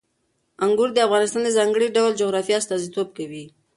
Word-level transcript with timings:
انګور 0.65 0.89
د 0.93 0.97
افغانستان 1.07 1.41
د 1.45 1.49
ځانګړي 1.57 1.87
ډول 1.95 2.11
جغرافیه 2.21 2.57
استازیتوب 2.59 3.07
کوي. 3.17 3.45